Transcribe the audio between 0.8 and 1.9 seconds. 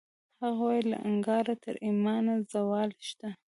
له انکاره تر